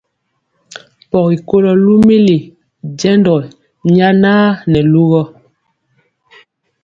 [1.09, 2.37] Pɔgi kɔlo lumili
[2.99, 3.35] jendɔ
[3.95, 4.31] nyana
[4.71, 5.21] nɛ lugɔ.